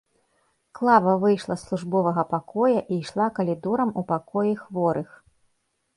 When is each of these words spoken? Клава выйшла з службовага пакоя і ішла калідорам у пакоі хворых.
Клава 0.79 1.13
выйшла 1.23 1.57
з 1.59 1.63
службовага 1.67 2.23
пакоя 2.33 2.79
і 2.79 2.93
ішла 3.03 3.27
калідорам 3.41 3.89
у 4.03 4.05
пакоі 4.11 4.53
хворых. 4.67 5.09